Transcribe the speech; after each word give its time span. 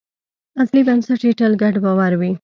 اصلي 0.61 0.81
بنسټ 0.87 1.21
یې 1.27 1.31
تل 1.39 1.53
ګډ 1.61 1.75
باور 1.85 2.11
وي. 2.19 2.31